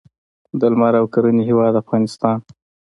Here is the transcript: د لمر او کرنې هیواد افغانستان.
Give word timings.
د 0.59 0.61
لمر 0.71 0.93
او 1.01 1.05
کرنې 1.13 1.43
هیواد 1.49 1.73
افغانستان. 1.83 2.37